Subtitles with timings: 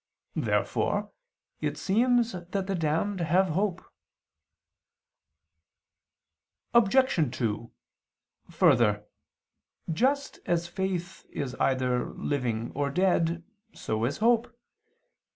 [0.35, 1.11] Therefore
[1.59, 3.85] it seems that the damned have hope.
[6.73, 7.29] Obj.
[7.37, 7.71] 2:
[8.49, 9.05] Further,
[9.93, 13.43] just as faith is either living or dead,
[13.75, 14.57] so is hope.